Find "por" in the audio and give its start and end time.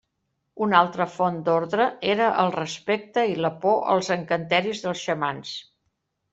3.67-3.79